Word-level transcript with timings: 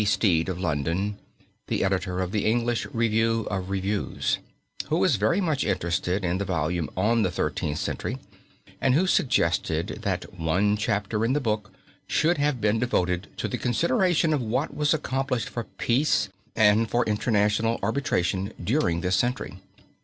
Stead 0.03 0.49
of 0.49 0.59
London, 0.59 1.19
the 1.67 1.83
editor 1.83 2.21
of 2.21 2.31
the 2.31 2.43
English 2.43 2.87
Review 2.91 3.41
of 3.51 3.69
Reviews, 3.69 4.39
who 4.89 4.97
was 4.97 5.17
very 5.17 5.39
much 5.39 5.63
interested 5.63 6.25
in 6.25 6.39
the 6.39 6.43
volume 6.43 6.89
on 6.97 7.21
the 7.21 7.29
Thirteenth 7.29 7.77
Century, 7.77 8.17
and 8.81 8.95
who 8.95 9.05
suggested 9.05 9.99
that 10.01 10.39
one 10.39 10.75
chapter 10.75 11.23
in 11.23 11.33
the 11.33 11.39
book 11.39 11.71
should 12.07 12.39
have 12.39 12.59
been 12.59 12.79
devoted 12.79 13.27
to 13.37 13.47
the 13.47 13.59
consideration 13.59 14.33
of 14.33 14.41
what 14.41 14.75
was 14.75 14.91
accomplished 14.95 15.49
for 15.49 15.65
peace 15.65 16.29
and 16.55 16.89
for 16.89 17.05
International 17.05 17.79
Arbitration 17.83 18.53
during 18.63 19.01
this 19.01 19.15
century. 19.15 19.57